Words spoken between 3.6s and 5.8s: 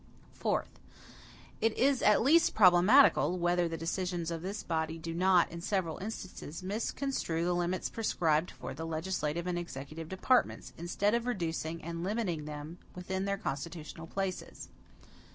the decisions of this body do not, in